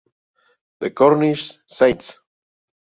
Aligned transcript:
The 0.79 0.89
Cornish 0.89 1.53
Saints. 1.67 2.17